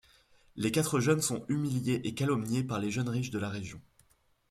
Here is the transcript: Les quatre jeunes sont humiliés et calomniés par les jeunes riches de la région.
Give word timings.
Les 0.55 0.71
quatre 0.71 0.99
jeunes 0.99 1.21
sont 1.21 1.45
humiliés 1.47 2.01
et 2.07 2.15
calomniés 2.15 2.63
par 2.63 2.79
les 2.79 2.89
jeunes 2.89 3.07
riches 3.07 3.29
de 3.29 3.37
la 3.37 3.49
région. 3.49 3.79